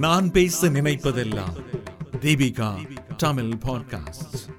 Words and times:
நான் 0.00 0.30
பேச 0.30 0.68
நினைப்பதெல்லாம் 0.68 1.64
தீபிகா 2.12 2.98
தமிழ் 3.16 3.44
பாட்காஸ்ட் 3.44 4.54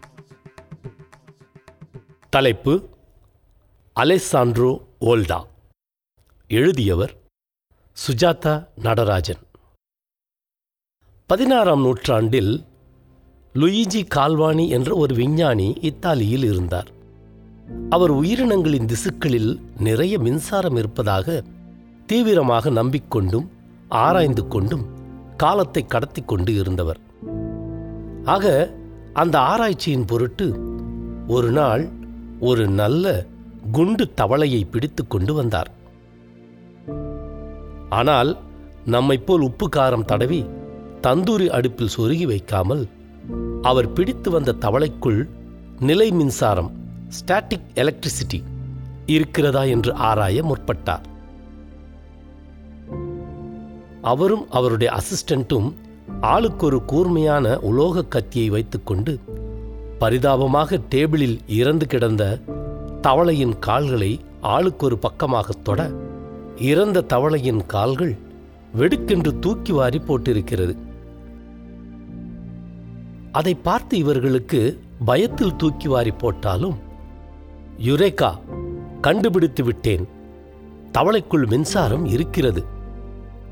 தலைப்பு 2.29 2.89
அலெசாண்ட்ரோ 3.95 4.85
ஓல்டா 5.01 5.43
எழுதியவர் 6.47 7.17
சுஜாதா 8.07 8.67
நடராஜன். 8.75 9.39
பதினாறாம் 11.25 11.81
நூற்றாண்டில் 11.81 12.65
லுயிஜி 13.53 14.07
கால்வானி 14.15 14.69
என்ற 14.69 14.95
ஒரு 14.95 15.15
விஞ்ஞானி 15.15 15.77
இத்தாலியில் 15.81 16.43
இருந்தார். 16.43 16.91
அவர் 17.89 18.13
உயிரினங்களின் 18.13 18.85
திசுக்களில் 18.85 19.61
நிறைய 19.77 20.19
மின்சாரம் 20.19 20.75
இருப்பதாக 20.75 21.43
தீவிரமாக 22.05 22.69
நம்பிக்கொண்டும் 22.69 23.47
ஆராய்ந்து 23.89 24.47
கொண்டும் 24.47 24.99
காலத்தை 25.43 25.81
கடத்தி 25.93 26.21
கொண்டு 26.21 26.51
இருந்தவர். 26.53 26.99
ஆக 28.33 28.45
அந்த 29.21 29.35
ஆராய்ச்சியின் 29.51 30.05
பொருட்டு 30.05 30.47
ஒரு 31.27 31.49
நாள் 31.51 31.83
ஒரு 32.49 32.63
நல்ல 32.79 33.05
குண்டு 33.71 34.05
தவளையை 34.21 34.61
பிடித்து 34.71 35.03
கொண்டு 35.07 35.33
வந்தார். 35.33 35.69
ஆனால் 37.89 38.31
நம்மைப் 38.85 39.25
போல் 39.25 39.45
உப்பு 39.47 39.67
காரம் 39.75 40.07
தடவி 40.11 40.41
தந்தூரி 41.07 41.47
அடுப்பில் 41.57 41.93
சொருகி 41.97 42.25
வைக்காமல் 42.31 42.83
அவர் 43.61 43.93
பிடித்து 43.93 44.29
வந்த 44.31 44.55
தவளைக்குள் 44.65 45.21
நிலை 45.89 46.07
மின்சாரம் 46.11 46.71
ஸ்டாட்டிக் 47.17 47.71
எலக்ட்ரிசிட்டி 47.75 48.39
இருக்கிறதா 49.05 49.63
என்று 49.75 49.91
ஆராய 50.09 50.43
முற்பட்டார். 50.43 51.05
அவரும் 54.01 54.45
அவருடைய 54.49 54.93
அசிஸ்டண்ட்டும் 54.93 55.73
ஆளுக்கொரு 56.21 56.85
கூர்மையான 56.85 57.57
உலோக 57.59 58.05
கத்தியை 58.05 58.49
வைத்துக்கொண்டு 58.49 59.19
பரிதாபமாக 59.99 60.79
டேபிளில் 60.89 61.39
இறந்து 61.47 61.87
கிடந்த 61.87 62.39
தவளையின் 63.01 63.59
கால்களை 63.59 64.19
ஆளுக்கொரு 64.43 64.93
பக்கமாக 64.93 65.53
தொட 65.63 65.91
இறந்த 66.57 67.01
தவளையின் 67.01 67.65
கால்கள் 67.65 68.17
வெடுக்கென்று 68.75 69.39
தூக்கி 69.39 69.71
வாரி 69.71 70.01
போட்டிருக்கிறது. 70.07 70.75
அதை 73.31 73.53
பார்த்து 73.53 73.97
இவர்களுக்கு 73.97 74.79
பயத்தில் 75.05 75.55
தூக்கி 75.55 75.87
வாரி 75.87 76.11
போட்டாலும் 76.11 76.77
யுரேகா 77.85 78.39
கண்டுபிடித்து 79.01 79.63
விட்டேன். 79.63 80.07
தவளைக்குள் 80.91 81.47
மின்சாரம் 81.47 82.05
இருக்கிறது. 82.05 82.79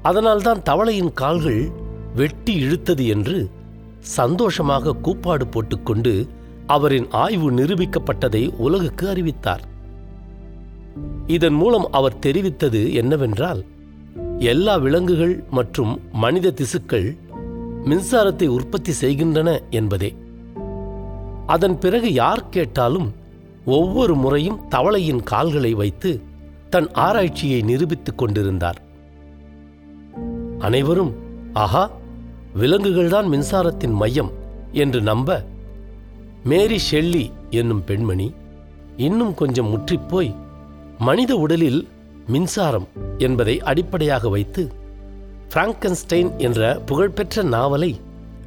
அதனால்தான் 0.02 0.62
தவளையின் 0.62 1.14
கால்கள் 1.14 1.70
வெட்டி 2.16 2.54
இழுத்தது 2.64 3.08
என்று 3.08 3.50
சந்தோஷமாக 4.00 4.96
கூப்பாடு 4.96 5.48
போட்டுக்கொண்டு 5.48 6.28
அவரின் 6.68 7.08
ஆய்வு 7.10 7.52
நிரூபிக்கப்பட்டதை 7.52 8.56
உலகுக்கு 8.58 9.10
அறிவித்தார். 9.10 9.64
இதன் 11.28 11.54
மூலம் 11.54 11.92
அவர் 11.92 12.20
தெரிவித்தது 12.26 12.94
என்னவென்றால் 12.94 13.66
எல்லா 14.40 14.76
விலங்குகள் 14.76 15.44
மற்றும் 15.50 16.02
மனித 16.12 16.52
திசுக்கள் 16.52 17.18
மின்சாரத்தை 17.86 18.48
உற்பத்தி 18.48 18.92
செய்கின்றன 18.92 19.62
என்பதே. 19.70 20.16
அதன் 21.46 21.80
பிறகு 21.80 22.14
யார் 22.14 22.50
கேட்டாலும் 22.50 23.16
ஒவ்வொரு 23.66 24.16
முறையும் 24.16 24.62
தவளையின் 24.70 25.24
கால்களை 25.24 25.74
வைத்து 25.74 26.22
தன் 26.70 26.92
ஆராய்ச்சியை 26.92 27.62
நிரூபித்துக் 27.62 28.18
கொண்டிருந்தார். 28.18 28.88
அனைவரும் 30.60 31.14
ஆஹா 31.54 31.90
விலங்குகள்தான் 32.58 33.28
மின்சாரத்தின் 33.30 33.94
மையம் 33.94 34.32
என்று 34.72 35.02
நம்ப 35.02 35.44
மேரி 36.44 36.80
ஷெல்லி 36.92 37.32
என்னும் 37.50 37.84
பெண்மணி 37.84 38.34
இன்னும் 38.98 39.34
கொஞ்சம் 39.34 39.78
முற்றிப்போய் 39.78 40.36
மனித 40.98 41.36
உடலில் 41.36 41.88
மின்சாரம் 42.28 42.88
என்பதை 43.18 43.60
அடிப்படையாக 43.60 44.30
வைத்து 44.30 44.72
பிராங்கன்ஸ்டைன் 45.54 46.38
என்ற 46.38 46.82
புகழ்பெற்ற 46.86 47.44
நாவலை 47.44 48.00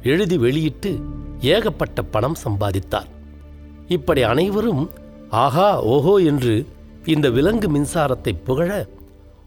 எழுதி 0.03 0.37
வெளியிட்டு 0.37 0.99
ஏகப்பட்ட 1.39 2.01
பணம் 2.01 2.35
சம்பாதித்தார். 2.43 3.07
இப்படி 3.87 4.21
அனைவரும் 4.21 4.89
ஆஹா 5.29 5.81
ஓஹோ 5.81 6.15
என்று 6.15 6.67
இந்த 7.05 7.29
விலங்கு 7.29 7.69
மின்சாரத்தை 7.69 8.35
புகழ 8.43 8.87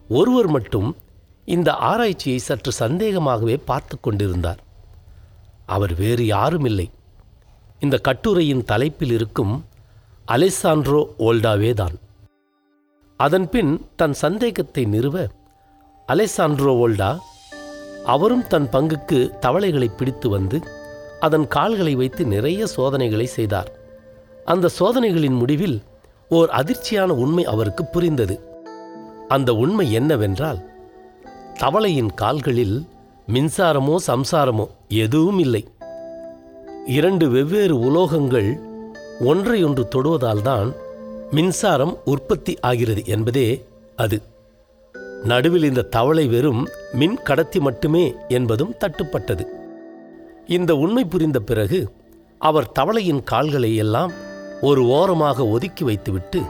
ஒருவர் 0.09 0.47
மட்டும் 0.47 0.97
இந்த 1.55 1.71
ஆராய்ச்சியை 1.89 2.39
சற்று 2.39 2.73
சந்தேகமாகவே 2.73 3.57
பார்த்து 3.65 3.97
கொண்டிருந்தார். 4.01 4.61
அவர் 5.67 5.95
வேறு 5.95 6.25
யாரும் 6.27 6.65
இல்லை 6.65 6.87
இந்த 7.81 7.97
கட்டுரையின் 7.99 8.65
தலைப்பில் 8.65 9.11
இருக்கும் 9.11 9.55
அலெசாண்ட்ரோ 10.35 11.01
ஓல்டாவே 11.19 11.73
தான் 11.75 11.97
அதன்பின் 13.21 13.73
தன் 13.97 14.17
சந்தேகத்தை 14.23 14.85
நிறுவ 14.85 15.17
அலெசாண்ட்ரோ 16.09 16.73
ஓல்டா 16.85 17.11
அவரும் 18.05 18.45
தன் 18.47 18.69
பங்குக்கு 18.73 19.19
தவளைகளை 19.41 19.89
பிடித்து 19.89 20.29
வந்து 20.29 20.59
அதன் 21.21 21.47
கால்களை 21.49 21.95
வைத்து 21.95 22.23
நிறைய 22.27 22.67
சோதனைகளை 22.67 23.27
செய்தார். 23.27 23.71
அந்த 24.45 24.71
சோதனைகளின் 24.79 25.39
முடிவில் 25.43 25.79
ஓர் 26.31 26.51
அதிர்ச்சியான 26.51 27.11
உண்மை 27.25 27.45
அவருக்கு 27.45 27.85
புரிந்தது. 27.85 28.37
அந்த 29.29 29.51
உண்மை 29.55 29.87
என்னவென்றால் 29.93 30.61
தவளையின் 31.57 32.15
கால்களில் 32.15 32.87
மின்சாரமோ 33.33 33.97
சம்சாரமோ 34.07 34.67
எதுவும் 34.89 35.39
இல்லை 35.39 35.65
இரண்டு 36.87 37.31
வெவ்வேறு 37.31 37.77
உலோகங்கள் 37.77 38.61
ஒன்றையொன்று 39.21 39.85
தொடுவதால்தான் 39.95 40.75
மின்சாரம் 41.31 41.99
உற்பத்தி 42.05 42.61
ஆகிறது 42.61 43.05
என்பதே 43.05 43.65
அது. 43.97 44.23
நடுவில் 45.25 45.63
இந்த 45.63 45.83
தவளை 45.83 46.27
வெறும் 46.27 46.69
மின் 46.93 47.23
கடத்தி 47.23 47.61
மட்டுமே 47.61 48.15
என்பதும் 48.29 48.75
தட்டுப்பட்டது. 48.81 49.45
இந்த 50.47 50.77
உண்மை 50.77 51.05
புரிந்த 51.05 51.41
பிறகு 51.41 51.93
அவர் 52.39 52.73
தவளையின் 52.79 53.23
கால்களை 53.23 53.77
எல்லாம் 53.77 54.13
ஒரு 54.61 54.87
ஓரமாக 54.89 55.47
ஒதுக்கி 55.47 55.85
வைத்துவிட்டு 55.85 56.43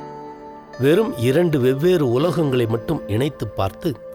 வெறும் 0.79 1.19
இரண்டு 1.19 1.61
வெவ்வேறு 1.61 2.21
உலோகங்களை 2.21 2.69
மட்டும் 2.69 3.09
இணைத்து 3.09 3.49
பார்த்து 3.49 4.06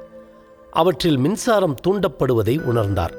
அவற்றில் 0.71 1.17
மின்சாரம் 1.17 1.75
தூண்டப்படுவதை 1.87 2.61
உணர்ந்தார். 2.61 3.15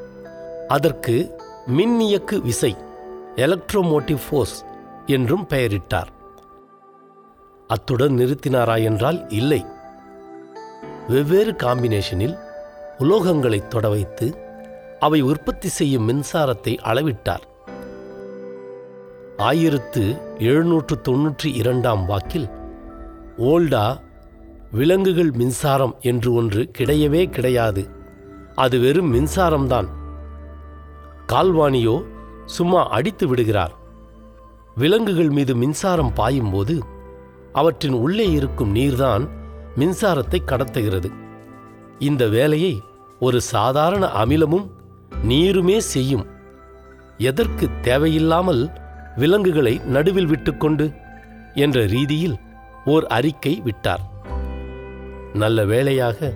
அதற்கு 0.69 1.39
மின்னியக்கு 1.69 2.41
விசை 2.41 2.77
எலக்ட்ரோமோட்டிவ் 3.37 4.21
ஃபோர்ஸ் 4.29 4.65
என்றும் 5.07 5.47
பெயரிட்டார். 5.49 6.11
அத்துடன் 7.67 8.17
நிறுத்தினாரா 8.17 8.83
என்றால் 8.83 9.29
இல்லை. 9.29 9.65
வெவ்வேறு 11.09 11.53
காம்பினேஷனில் 11.53 12.39
உலோகங்களை 12.99 13.69
தொட 13.69 13.89
வைத்து 13.89 14.37
அவை 14.99 15.21
உற்பத்தி 15.21 15.69
செய்யும் 15.69 16.09
மின்சாரத்தை 16.09 16.77
அளவிட்டார். 16.79 17.45
ஆயிரத்து 19.37 20.21
எழுநூற்று 20.39 20.97
தொன்னூற்றி 21.05 21.47
இரண்டாம் 21.47 22.07
வாக்கில் 22.07 22.49
ஓல்டா 23.39 24.01
விலங்குகள் 24.73 25.31
மின்சாரம் 25.31 25.97
என்று 26.01 26.33
ஒன்று 26.33 26.71
கிடையவே 26.79 27.31
கிடையாது. 27.31 27.89
அது 28.55 28.81
வெறும் 28.81 29.15
மின்சாரம்தான். 29.15 29.89
கால்வானியோ 31.33 32.05
சும்மா 32.47 32.89
அடித்து 32.89 33.27
விடுகிறார். 33.27 33.75
விலங்குகள் 34.75 35.31
மீது 35.31 35.57
மின்சாரம் 35.57 36.13
பாயும்போது 36.17 36.79
அவற்றின் 37.53 37.93
உள்ளே 37.93 38.31
இருக்கும் 38.31 38.75
நீர்தான் 38.75 39.29
மின்சாரத்தை 39.77 40.39
கடத்துகிறது. 40.47 41.11
இந்த 41.99 42.27
வேலையை 42.27 42.81
ஒரு 43.21 43.41
சாதாரண 43.41 44.07
அமிலமும் 44.07 44.67
நீருமே 45.29 45.77
செய்யும். 45.77 46.27
எதற்கு 47.19 47.69
தேவையில்லாமல் 47.81 48.71
விலங்குகளை 49.17 49.81
நடுவில் 49.87 50.27
விட்டுக்கொண்டு 50.27 50.93
என்ற 51.55 51.87
ரீதியில் 51.87 52.39
ஓர் 52.85 53.07
அறிக்கை 53.07 53.61
விட்டார். 53.65 54.11
நல்ல 55.35 55.65
வேளையாக 55.65 56.35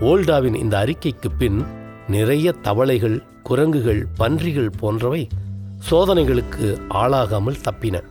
ஓல்டாவின் 0.00 0.54
இந்த 0.54 0.78
அறிக்கைக்கு 0.78 1.24
பின் 1.38 1.64
நிறைய 2.08 2.52
தவளைகள் 2.52 3.22
குரங்குகள் 3.42 4.06
பன்றிகள் 4.18 4.70
போன்றவை 4.78 5.28
சோதனைகளுக்கு 5.90 6.80
ஆளாகாமல் 6.88 7.60
தப்பின. 7.60 8.02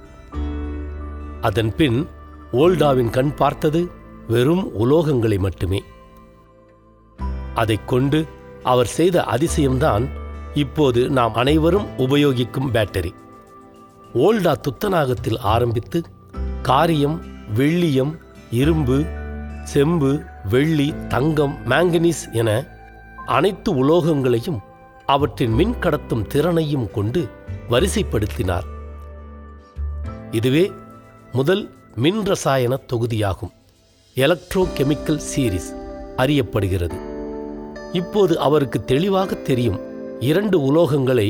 அதன் 1.41 1.75
பின் 1.75 2.07
ஓல்டாவின் 2.51 3.09
கண் 3.09 3.33
பார்த்தது 3.33 3.89
வெறும் 4.27 4.69
உலோகங்களை 4.79 5.38
மட்டுமே. 5.38 5.83
அதைக் 7.53 7.88
கொண்டு 7.88 8.25
அவர் 8.63 8.85
செய்த 8.85 9.21
அதிசயம்தான் 9.21 10.09
இப்போது 10.53 11.09
நாம் 11.09 11.33
அனைவரும் 11.33 11.85
உபயோகிக்கும் 11.97 12.71
பேட்டரி. 12.73 13.11
ஓல்டா 14.13 14.53
துத்தநாகத்தில் 14.61 15.38
ஆரம்பித்து 15.38 16.03
காரியம் 16.61 17.21
வெள்ளியம் 17.55 18.17
இரும்பு 18.51 19.05
செம்பு 19.71 20.09
வெள்ளி 20.49 20.93
தங்கம் 21.07 21.55
மாங்கனீஸ் 21.65 22.21
என 22.31 22.49
அனைத்து 23.25 23.69
உலோகங்களையும் 23.73 24.59
அவற்றின் 25.05 25.53
மின் 25.53 25.73
கடத்தும் 25.79 26.25
திறனையும் 26.27 26.91
கொண்டு 26.91 27.21
வரிசைப்படுத்தினார். 27.69 28.67
இதுவே 30.31 30.71
முதல் 31.31 31.63
மின் 31.95 32.21
ரசாயன 32.23 32.79
தொகுதியாகும். 32.93 33.53
எலக்ட்ரோ 34.15 34.63
கெமிக்கல் 34.77 35.21
சீரிஸ் 35.29 35.69
அறியப்படுகிறது. 36.17 36.97
இப்போது 37.93 38.39
அவருக்கு 38.39 38.85
தெளிவாக 38.85 39.35
தெரியும் 39.35 39.79
இரண்டு 40.19 40.59
உலோகங்களை 40.59 41.29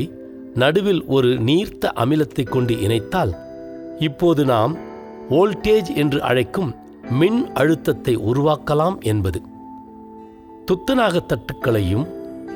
நடுவில் 0.54 1.04
ஒரு 1.04 1.28
நீர்த்த 1.28 1.90
அமிலத்தை 1.94 2.44
கொண்டு 2.48 2.74
இணைத்தால் 2.74 3.32
இப்போது 3.98 4.44
நாம் 4.44 4.76
வோல்டேஜ் 5.30 5.90
என்று 5.94 6.22
அழைக்கும் 6.22 6.70
மின் 7.10 7.52
அழுத்தத்தை 7.52 8.16
உருவாக்கலாம் 8.16 9.00
என்பது. 9.00 9.42
துத்தநாகத் 10.66 11.26
தட்டுக்களையும் 11.28 12.06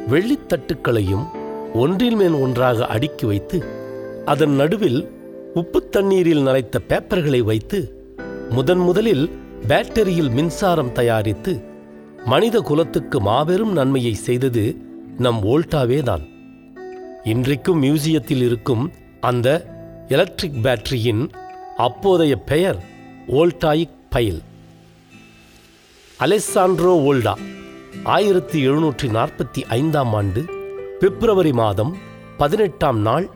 வெள்ளித் 0.09 0.53
தட்டுக்களையும் 0.53 1.25
ஒன்றின் 1.75 2.15
மேல் 2.15 2.33
ஒன்றாக 2.33 2.87
அடுக்கி 2.87 3.27
வைத்து 3.27 3.65
அதன் 4.25 4.51
நடுவில் 4.51 5.09
உப்பு 5.55 5.89
தண்ணீரில் 5.89 6.47
நனைத்த 6.47 6.79
பேப்பர்களை 6.89 7.41
வைத்து 7.41 8.05
முதன் 8.51 8.79
முதலில் 8.79 9.31
பேட்டரியில் 9.69 10.31
மின்சாரம் 10.31 10.93
தயாரித்து 10.93 11.63
மனித 12.25 12.61
குலத்துக்கு 12.61 13.21
மாபெரும் 13.21 13.73
நன்மையை 13.73 14.15
செய்தது 14.15 14.77
நம் 15.19 15.41
வோல்டாவே 15.43 16.03
தான். 16.03 16.21
இன்றைக்கும் 17.25 17.83
மியூசியத்தில் 17.83 18.43
இருக்கும் 18.43 18.91
அந்த 19.21 19.67
எலக்ட்ரிக் 20.09 20.59
பேட்டரியின் 20.63 21.29
அப்போதைய 21.77 22.37
பெயர் 22.37 22.83
வோல்டாயிக் 23.29 24.01
பைல் 24.13 24.43
அலெசாண்ட்ரோ 26.21 26.95
ஓல்டா 27.09 27.35
ஆயிரத்தி 28.03 28.69
எழுநூற்றி 28.69 29.03
நாற்பத்தி 29.03 29.65
ஐந்தாம் 29.69 30.15
ஆண்டு 30.15 30.45
பிப்ரவரி 31.01 31.53
மாதம் 31.53 31.97
பதினெட்டாம் 32.37 32.99
நாள் 32.99 33.31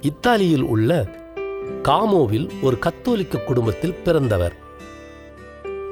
இத்தாலியில் 0.00 0.62
உள்ள 0.62 1.08
காமோவில் 1.82 2.50
ஒரு 2.62 2.78
கத்தோலிக்க 2.78 3.38
குடும்பத்தில் 3.38 3.94
பிறந்தவர். 3.94 4.56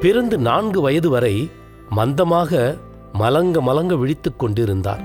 பிறந்து 0.00 0.38
நான்கு 0.38 0.80
வயது 0.80 1.10
வரை 1.10 1.50
மந்தமாக 1.90 2.76
மலங்க 3.12 3.60
மலங்க 3.60 3.94
விழித்துக் 3.94 4.38
கொண்டிருந்தார். 4.38 5.02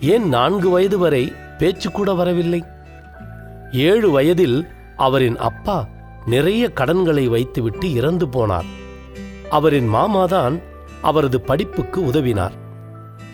ஏன் 0.00 0.28
நான்கு 0.28 0.70
வயது 0.70 0.98
வரை 0.98 1.32
பேச்சு 1.58 1.90
கூட 1.90 2.14
வரவில்லை? 2.14 2.64
ஏழு 3.72 4.10
வயதில் 4.10 4.66
அவரின் 4.96 5.36
அப்பா 5.36 5.88
நிறைய 6.26 6.72
கடன்களை 6.72 7.28
வைத்துவிட்டு 7.28 7.92
இறந்து 7.92 8.26
போனார். 8.26 8.64
அவரின் 9.50 9.94
மாமாதான் 9.94 10.60
அவரது 11.02 11.40
படிப்புக்கு 11.40 12.00
உதவினார். 12.00 12.52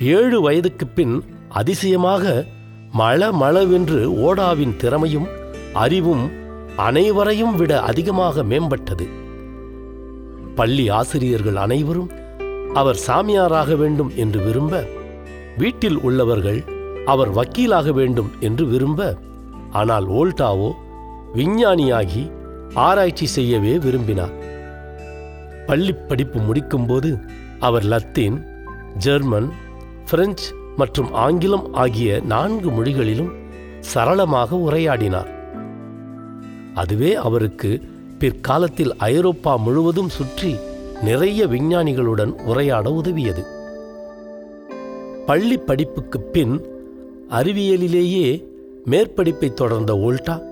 ஏழு 0.01 0.51
வயதுக்குப் 0.51 0.95
பின் 0.95 1.25
அதிசயமாக 1.49 2.47
மள 2.93 3.33
மளவென்று 3.33 4.15
ஓடாவின் 4.15 4.77
திறமையும் 4.77 5.27
அறிவும் 5.73 6.31
அனைவரையும் 6.77 7.57
விட 7.57 7.81
அதிகமாக 7.81 8.43
மேம்பட்டது. 8.43 9.09
பள்ளி 10.55 10.89
ஆசிரியர்கள் 10.89 11.57
அனைவரும் 11.57 12.11
அவர் 12.75 12.99
சாமியாராக 13.07 13.77
வேண்டும் 13.77 14.13
என்று 14.17 14.41
விரும்ப 14.41 14.87
வீட்டில் 15.59 15.99
உள்ளவர்கள் 15.99 16.65
அவர் 17.07 17.35
வக்கீலாக 17.35 17.93
வேண்டும் 17.93 18.31
என்று 18.41 18.65
விரும்ப 18.65 19.19
ஆனால் 19.73 20.09
ஓல்டாவோ 20.09 20.73
விஞ்ஞானியாகி 21.35 22.39
ஆராய்ச்சி 22.75 23.27
செய்யவே 23.27 23.79
விரும்பினார். 23.79 24.31
பள்ளி 25.67 25.93
படிப்பு 25.93 26.41
முடிக்கும்போது 26.41 27.21
அவர் 27.61 27.83
லத்தீன் 27.83 28.45
ஜெர்மன் 28.99 29.53
பிரெஞ்சு 30.11 30.55
மற்றும் 30.77 31.13
ஆங்கிலம் 31.13 31.75
ஆகிய 31.75 32.21
நான்கு 32.25 32.71
மொழிகளிலும் 32.71 33.33
சரளமாக 33.81 34.57
உரையாடினார். 34.57 35.29
அதுவே 36.75 37.15
அவருக்கு 37.15 37.81
பிற்காலத்தில் 38.19 38.97
ஐரோப்பா 38.97 39.57
முழுவதும் 39.57 40.09
சுற்றி 40.09 40.57
நிறைய 41.03 41.47
விஞ்ஞானிகளுடன் 41.47 42.31
உரையாட 42.31 42.93
உதவியது. 42.93 43.45
பள்ளி 45.27 45.57
படிப்புக்குப் 45.57 46.33
பின் 46.33 46.67
அறிவியலிலேயே 47.31 48.45
மேற்படிப்பை 48.91 49.53
தொடர்ந்த 49.53 49.95
ஓல்டா 49.95 50.49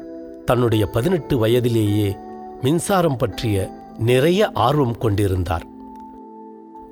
தன்னுடைய 0.49 0.87
பதினெட்டு 0.87 1.39
வயதிலேயே 1.39 2.17
மின்சாரம் 2.63 3.17
பற்றிய 3.17 3.71
நிறைய 3.99 4.51
ஆர்வம் 4.53 4.99
கொண்டிருந்தார். 4.99 5.67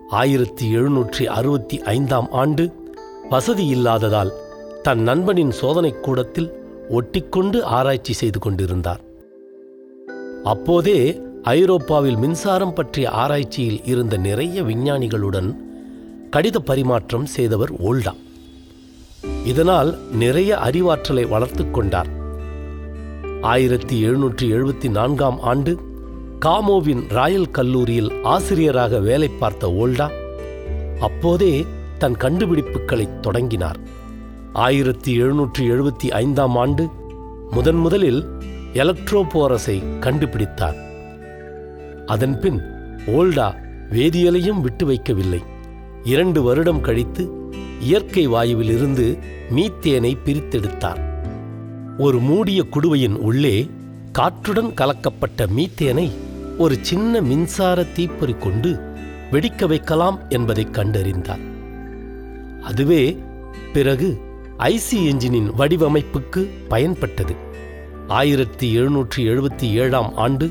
ஆயிரத்தி 0.09 0.77
எழுநூற்றி 0.77 1.25
அறுபத்தி 1.25 1.83
ஐந்தாம் 1.83 2.29
ஆண்டு 2.31 2.73
வசதி 3.31 3.67
இல்லாததால் 3.67 4.33
தன் 4.83 5.01
நண்பனின் 5.01 5.51
சோதனைக் 5.51 6.03
கூடத்தில் 6.03 6.53
ஒட்டிக்கொண்டு 6.91 7.63
ஆராய்ச்சி 7.63 8.13
செய்து 8.13 8.39
கொண்டிருந்தார். 8.39 9.01
அப்போதே 10.45 11.21
ஐரோப்பாவில் 11.43 12.17
மின்சாரம் 12.17 12.73
பற்றிய 12.73 13.11
ஆராய்ச்சியில் 13.11 13.85
இருந்த 13.85 14.17
நிறைய 14.17 14.63
விஞ்ஞானிகளுடன் 14.63 15.57
கடித 16.31 16.59
பரிமாற்றம் 16.59 17.27
செய்தவர் 17.27 17.75
ஓல்டா. 17.75 18.13
இதனால் 19.45 19.99
நிறைய 20.13 20.57
அறிவாற்றலை 20.57 21.29
வளர்த்து 21.29 21.71
கொண்டார். 21.71 22.16
ஆயிரத்தி 23.47 24.09
எழுநூற்றி 24.09 24.47
எழுபத்தி 24.47 24.91
நான்காம் 24.91 25.41
ஆண்டு 25.41 25.79
காமோவின் 26.39 27.09
ராயல் 27.09 27.51
கல்லூரியில் 27.51 28.23
ஆசிரியராக 28.23 28.99
வேலை 28.99 29.29
பார்த்த 29.29 29.69
ஓல்டா 29.69 30.11
அப்போதே 31.01 31.67
தன் 31.99 32.15
கண்டுபிடிப்புகளை 32.15 33.21
தொடங்கினார். 33.21 33.79
ஆயிரத்தி 34.53 35.23
எழுநூற்றி 35.23 35.59
எழுபத்தி 35.59 36.09
ஐந்தாம் 36.09 36.57
ஆண்டு 36.57 36.89
முதன் 37.51 37.77
முதலில் 37.77 38.25
எலக்ட்ரோபோரஸை 38.73 39.83
கண்டுபிடித்தார். 40.01 40.79
அதன்பின் 42.07 42.61
ஓல்டா 43.07 43.55
வேதியியலையும் 43.91 44.61
விட்டு 44.61 44.87
வைக்கவில்லை. 44.87 45.43
இரண்டு 46.05 46.43
வருடம் 46.43 46.81
கழித்து 46.81 47.53
இயற்கை 47.81 48.29
வாயுவிலிருந்து 48.29 49.19
மீத்தேனை 49.51 50.17
பிரித்தெடுத்தார். 50.25 51.16
ஒரு 51.99 52.19
மூடிய 52.19 52.65
குடுவையின் 52.65 53.15
உள்ளே 53.15 53.71
காற்றுடன் 54.13 54.73
கலக்கப்பட்ட 54.75 55.47
மீத்தேனை 55.57 56.11
ஒரு 56.59 56.79
சின்ன 56.81 57.21
மின்சார 57.21 57.83
தீப்பொறி 57.83 58.33
கொண்டு 58.33 58.81
வெடிக்க 59.31 59.67
வைக்கலாம் 59.67 60.21
என்பதைக் 60.29 60.69
கண்டறிந்தார். 60.73 61.41
அதுவே 62.63 63.19
பிறகு 63.73 64.21
ஐசி 64.59 64.95
என்ஜினின் 64.95 65.51
வடிவமைப்புக்கு 65.59 66.49
பயன்பட்டது. 66.71 67.37
ஆயிரத்தி 68.09 68.81
எழுநூற்றி 68.81 69.17
எழுபத்தி 69.17 69.73
ஏழாம் 69.73 70.13
ஆண்டு 70.17 70.51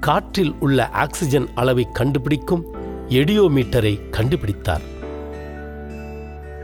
காற்றில் 0.00 0.54
உள்ள 0.60 0.88
ஆக்சிஜன் 0.88 1.48
அளவை 1.54 1.86
கண்டுபிடிக்கும் 1.92 2.64
எடியோமீட்டரை 3.08 4.00
கண்டுபிடித்தார். 4.10 4.80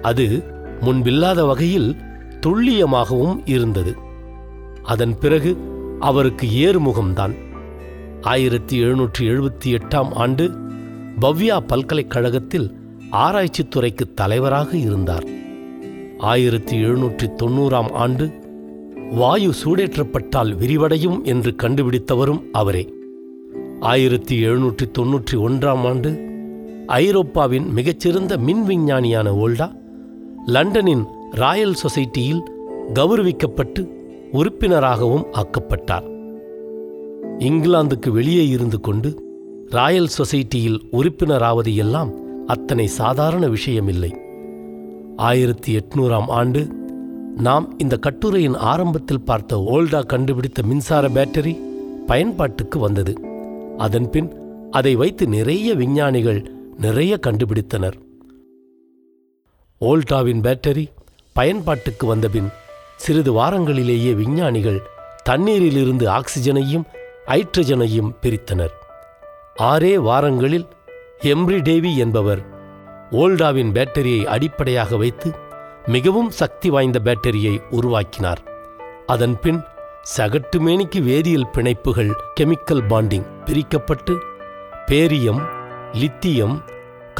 அது 0.02 0.44
முன்பில்லாத 0.80 1.47
வகையில் 1.47 1.97
துல்லியமாகவும் 2.40 3.43
இருந்தது. 3.45 3.95
அதன் 4.83 5.19
பிறகு 5.19 5.57
அவருக்கு 6.00 6.47
ஏறுமுகம்தான். 6.47 7.35
ஆயிரத்தி 8.23 8.83
எழுநூற்றி 8.83 9.21
எழுபத்தி 9.21 9.66
எட்டாம் 9.66 10.12
ஆண்டு 10.14 10.50
பவ்யா 11.21 11.61
பல்கலைக்கழகத்தில் 11.66 12.75
ஆராய்ச்சித் 13.11 13.71
துறைக்கு 13.71 14.14
தலைவராக 14.14 14.76
இருந்தார். 14.76 15.26
ஆயிரத்தி 16.19 16.85
எழுநூற்றி 16.85 17.28
தொண்ணூறாம் 17.43 17.93
ஆண்டு 17.93 18.33
வாயு 19.11 19.50
சூடேற்றப்பட்டால் 19.64 20.52
விரிவடையும் 20.57 21.23
என்று 21.23 21.55
கண்டுபிடித்தவரும் 21.62 22.43
அவரே. 22.52 22.95
ஆயிரத்தி 23.81 24.47
எழுநூற்றி 24.47 24.85
தொன்னூற்றி 24.99 25.35
ஒன்றாம் 25.35 25.87
ஆண்டு 25.87 26.25
ஐரோப்பாவின் 26.87 27.73
மிகச்சிறந்த 27.73 28.38
மின் 28.38 28.66
விஞ்ஞானியான 28.66 29.28
ஓல்டா 29.31 29.73
லண்டனின் 30.47 31.05
ராயல் 31.30 31.75
சொசைட்டியில் 31.83 32.42
கௌரவிக்கப்பட்டு 32.95 33.90
உறுப்பினராகவும் 34.33 35.26
ஆக்கப்பட்டார். 35.33 36.14
இங்கிலாந்துக்கு 37.38 38.09
வெளியே 38.09 38.49
இருந்து 38.49 38.80
கொண்டு 38.80 39.23
ராயல் 39.66 40.09
சொசைட்டியில் 40.18 40.78
உறுப்பினராவது 40.90 41.75
எல்லாம் 41.75 42.14
அத்தனை 42.47 42.87
சாதாரண 42.87 43.49
விஷயமில்லை. 43.49 44.16
ஆயிரத்தி 45.16 45.76
எட்நூறாம் 45.76 46.26
ஆண்டு 46.26 46.66
நாம் 47.37 47.78
இந்த 47.78 47.97
கட்டுரையின் 47.97 48.54
ஆரம்பத்தில் 48.54 49.21
பார்த்த 49.21 49.56
ஓல்டா 49.56 50.06
கண்டுபிடித்த 50.06 50.62
மின்சார 50.62 51.09
பேட்டரி 51.09 51.59
பயன்பாட்டுக்கு 52.06 52.78
வந்தது. 52.78 53.14
அதன்பின் 53.76 54.33
அதை 54.71 54.95
வைத்து 54.95 55.26
நிறைய 55.26 55.75
விஞ்ஞானிகள் 55.75 56.50
நிறைய 56.78 57.18
கண்டுபிடித்தனர். 57.26 57.95
ஓல்டாவின் 59.80 60.40
பேட்டரி 60.40 60.87
பயன்பாட்டுக்கு 61.37 62.05
வந்தபின் 62.07 62.49
சிறிது 62.97 63.33
வாரங்களிலேயே 63.38 64.12
விஞ்ஞானிகள் 64.14 64.81
தண்ணீரிலிருந்து 65.23 66.05
ஆக்சிஜனையும் 66.19 66.87
ஹைட்ரஜனையும் 67.26 68.11
பிரித்தனர். 68.23 68.75
ஆறே 69.62 69.95
வாரங்களில் 70.09 70.66
எம்ரி 71.33 71.59
டேவி 71.69 71.93
என்பவர் 71.97 72.43
ஓல்டாவின் 73.23 73.73
பேட்டரியை 73.76 74.23
அடிப்படையாக 74.25 74.97
வைத்து 74.97 75.28
மிகவும் 75.87 76.31
சக்தி 76.40 76.69
வாய்ந்த 76.71 76.99
பேட்டரியை 77.05 77.55
உருவாக்கினார். 77.71 78.40
அதன் 79.07 79.37
பின் 79.40 79.61
சகட்டுமேனிக்கு 80.16 81.00
வேதியியல் 81.11 81.52
பிணைப்புகள் 81.52 82.12
கெமிக்கல் 82.40 82.85
பாண்டிங் 82.90 83.26
பிரிக்கப்பட்டு 83.45 84.14
பேரியம் 84.87 85.43
லித்தியம் 85.93 86.57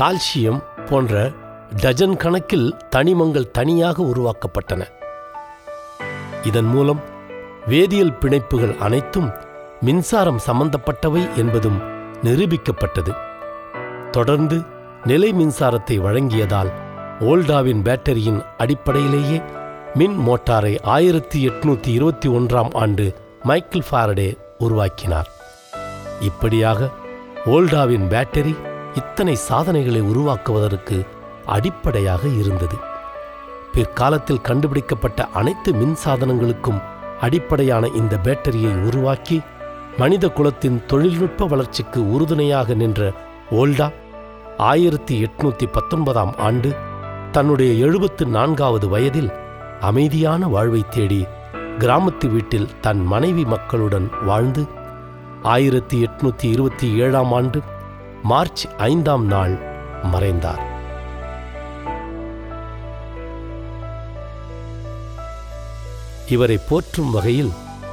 கால்சியம் 0.01 0.61
போன்ற 0.89 1.15
டஜன் 1.75 2.17
கணக்கில் 2.17 2.77
தனிமங்கள் 2.97 3.51
தனியாக 3.51 4.03
உருவாக்கப்பட்டன. 4.03 4.87
இதன் 6.43 6.65
மூலம் 6.65 7.01
வேதியியல் 7.69 8.19
பிணைப்புகள் 8.21 8.79
அனைத்தும் 8.79 9.33
மின்சாரம் 9.81 10.41
சம்பந்தப்பட்டவை 10.47 11.35
என்பதும் 11.35 11.81
நிரூபிக்கப்பட்டது. 12.23 13.15
தொடர்ந்து 14.11 14.63
நிலை 15.05 15.33
மின்சாரத்தை 15.33 16.01
வழங்கியதால் 16.01 16.71
ஓல்டாவின் 17.21 17.83
பேட்டரியின் 17.83 18.45
அடிப்படையிலேயே 18.57 19.43
மின் 19.95 20.19
மோட்டாரை 20.19 20.83
ஆயிரத்தி 20.83 21.49
எட்நூத்தி 21.49 21.87
இருபத்தி 21.87 22.29
ஒன்றாம் 22.29 22.75
ஆண்டு 22.75 23.15
மைக்கேல் 23.43 23.85
ஃபாரடே 23.91 24.39
உருவாக்கினார். 24.59 25.31
இப்படியாக 26.21 26.91
ஓல்டாவின் 27.47 28.09
பேட்டரி 28.09 28.57
இத்தனை 28.95 29.35
சாதனைகளை 29.35 30.01
உருவாக்குவதற்கு 30.01 31.07
அடிப்படையாக 31.47 32.29
இருந்தது. 32.29 32.77
பிற்காலத்தில் 33.73 34.41
கண்டுபிடிக்கப்பட்ட 34.41 35.27
அனைத்து 35.27 35.73
மின் 35.73 35.97
சாதனங்களுக்கும் 36.05 36.83
அடிப்படையான 37.21 37.87
இந்த 37.87 38.19
பேட்டரியை 38.23 38.83
உருவாக்கி 38.83 39.41
மனித 39.99 40.29
குலத்தின் 40.29 40.87
தொழில்நுட்ப 40.87 41.47
வளர்ச்சிக்கு 41.47 42.11
உறுதுணையாக 42.11 42.75
நின்ற 42.75 43.13
ஓல்டா 43.51 43.93
ஆயிரத்தி 44.57 45.25
எட்நூத்தி 45.25 45.67
பத்தொன்பதாம் 45.73 46.37
ஆண்டு 46.37 46.77
தன்னுடைய 47.33 47.87
எழுபத்து 47.87 48.27
நான்காவது 48.27 48.89
வயதில் 48.89 49.31
அமைதியான 49.81 50.47
வாழ்வை 50.47 50.85
தேடி 50.89 51.27
கிராமத்து 51.79 52.31
வீட்டில் 52.31 52.81
தன் 52.81 53.05
மனைவி 53.05 53.45
மக்களுடன் 53.45 54.11
வாழ்ந்து 54.25 54.65
ஆயிரத்தி 55.43 56.05
எட்நூத்தி 56.05 56.45
இருபத்தி 56.45 56.95
ஏழாம் 56.95 57.33
ஆண்டு 57.33 57.61
மார்ச் 58.23 58.67
ஐந்தாம் 58.77 59.27
நாள் 59.27 59.59
மறைந்தார். 60.03 60.76
இவரை 66.29 66.59
போற்றும் 66.69 67.11
வகையில் 67.11 67.51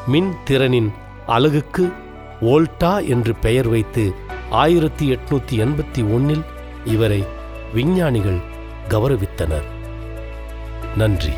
மின் 0.07 0.33
திறனின் 0.49 0.91
அலகுக்கு 1.27 1.93
வோல்டா 2.41 3.07
என்று 3.07 3.35
பெயர் 3.35 3.67
வைத்து 3.67 4.13
ஆயிரத்தி 4.49 5.11
எட்நூத்தி 5.11 5.55
எண்பத்தி 5.55 6.13
ஒன்னில் 6.13 6.43
இவரை 6.85 7.23
விஞ்ஞானிகள் 7.73 8.39
கௌரவித்தனர். 8.89 9.67
நன்றி. 10.95 11.31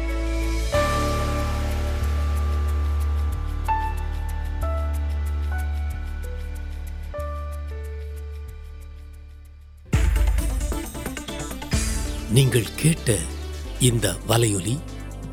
நீங்கள் 12.29 12.65
கேட்ட 12.75 13.15
இந்த 13.79 14.13
வலையொலி 14.27 14.79